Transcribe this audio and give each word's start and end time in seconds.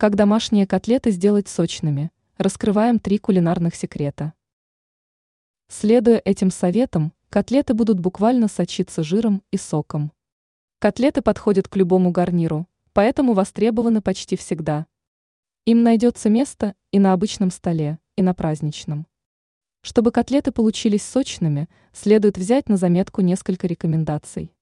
Как 0.00 0.16
домашние 0.16 0.66
котлеты 0.66 1.10
сделать 1.10 1.46
сочными? 1.46 2.10
Раскрываем 2.38 2.98
три 2.98 3.18
кулинарных 3.18 3.74
секрета. 3.74 4.32
Следуя 5.68 6.22
этим 6.24 6.50
советам, 6.50 7.12
котлеты 7.28 7.74
будут 7.74 8.00
буквально 8.00 8.48
сочиться 8.48 9.02
жиром 9.02 9.42
и 9.50 9.58
соком. 9.58 10.10
Котлеты 10.78 11.20
подходят 11.20 11.68
к 11.68 11.76
любому 11.76 12.12
гарниру, 12.12 12.66
поэтому 12.94 13.34
востребованы 13.34 14.00
почти 14.00 14.36
всегда. 14.36 14.86
Им 15.66 15.82
найдется 15.82 16.30
место 16.30 16.74
и 16.92 16.98
на 16.98 17.12
обычном 17.12 17.50
столе, 17.50 17.98
и 18.16 18.22
на 18.22 18.32
праздничном. 18.32 19.06
Чтобы 19.82 20.12
котлеты 20.12 20.50
получились 20.50 21.02
сочными, 21.02 21.68
следует 21.92 22.38
взять 22.38 22.70
на 22.70 22.78
заметку 22.78 23.20
несколько 23.20 23.66
рекомендаций. 23.66 24.54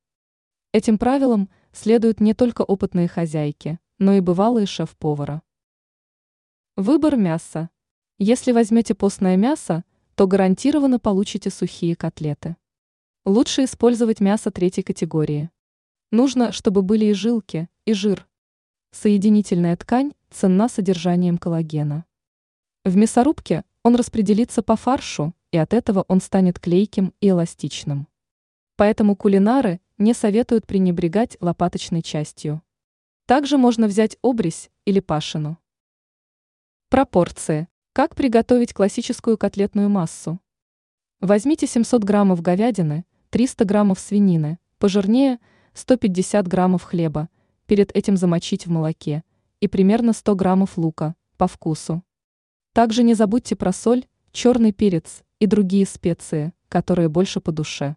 Этим 0.72 0.98
правилам 0.98 1.48
следуют 1.70 2.18
не 2.18 2.34
только 2.34 2.62
опытные 2.62 3.06
хозяйки, 3.06 3.78
но 3.98 4.14
и 4.14 4.20
бывалые 4.20 4.66
шеф-повара. 4.66 5.42
Выбор 6.76 7.16
мяса. 7.16 7.70
Если 8.18 8.52
возьмете 8.52 8.94
постное 8.94 9.36
мясо, 9.36 9.84
то 10.14 10.26
гарантированно 10.26 10.98
получите 10.98 11.50
сухие 11.50 11.96
котлеты. 11.96 12.56
Лучше 13.24 13.64
использовать 13.64 14.20
мясо 14.20 14.50
третьей 14.50 14.82
категории. 14.82 15.50
Нужно, 16.10 16.52
чтобы 16.52 16.82
были 16.82 17.06
и 17.06 17.12
жилки, 17.12 17.68
и 17.84 17.92
жир. 17.92 18.26
Соединительная 18.90 19.76
ткань 19.76 20.12
ценна 20.30 20.68
содержанием 20.68 21.36
коллагена. 21.36 22.04
В 22.84 22.96
мясорубке 22.96 23.64
он 23.82 23.96
распределится 23.96 24.62
по 24.62 24.76
фаршу, 24.76 25.34
и 25.50 25.58
от 25.58 25.74
этого 25.74 26.04
он 26.08 26.20
станет 26.20 26.58
клейким 26.58 27.12
и 27.20 27.28
эластичным. 27.28 28.08
Поэтому 28.76 29.16
кулинары 29.16 29.80
не 29.98 30.14
советуют 30.14 30.66
пренебрегать 30.66 31.36
лопаточной 31.40 32.02
частью. 32.02 32.62
Также 33.28 33.58
можно 33.58 33.88
взять 33.88 34.16
обрезь 34.22 34.70
или 34.86 35.00
пашину. 35.00 35.58
Пропорции. 36.88 37.68
Как 37.92 38.16
приготовить 38.16 38.72
классическую 38.72 39.36
котлетную 39.36 39.90
массу? 39.90 40.40
Возьмите 41.20 41.66
700 41.66 42.04
граммов 42.04 42.40
говядины, 42.40 43.04
300 43.28 43.66
граммов 43.66 44.00
свинины, 44.00 44.58
пожирнее 44.78 45.40
150 45.74 46.48
граммов 46.48 46.84
хлеба, 46.84 47.28
перед 47.66 47.94
этим 47.94 48.16
замочить 48.16 48.66
в 48.66 48.70
молоке, 48.70 49.24
и 49.60 49.68
примерно 49.68 50.14
100 50.14 50.34
граммов 50.34 50.78
лука, 50.78 51.14
по 51.36 51.48
вкусу. 51.48 52.02
Также 52.72 53.02
не 53.02 53.12
забудьте 53.12 53.56
про 53.56 53.74
соль, 53.74 54.06
черный 54.32 54.72
перец 54.72 55.22
и 55.38 55.44
другие 55.44 55.84
специи, 55.84 56.54
которые 56.70 57.10
больше 57.10 57.42
по 57.42 57.52
душе. 57.52 57.96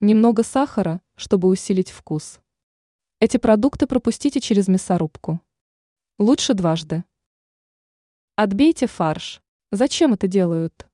Немного 0.00 0.42
сахара, 0.42 1.00
чтобы 1.16 1.48
усилить 1.48 1.90
вкус. 1.90 2.40
Эти 3.22 3.36
продукты 3.36 3.86
пропустите 3.86 4.40
через 4.40 4.66
мясорубку. 4.66 5.42
Лучше 6.18 6.54
дважды. 6.54 7.04
Отбейте 8.34 8.86
фарш. 8.86 9.42
Зачем 9.70 10.14
это 10.14 10.26
делают? 10.26 10.88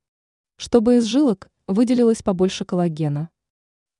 Чтобы 0.57 0.97
из 0.97 1.05
жилок 1.05 1.49
выделилось 1.67 2.21
побольше 2.21 2.65
коллагена. 2.65 3.29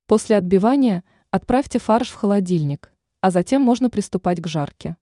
После 0.07 0.35
отбивания 0.35 1.05
отправьте 1.31 1.79
фарш 1.79 2.09
в 2.09 2.15
холодильник, 2.15 2.91
а 3.21 3.31
затем 3.31 3.61
можно 3.61 3.89
приступать 3.89 4.41
к 4.41 4.47
жарке. 4.47 4.97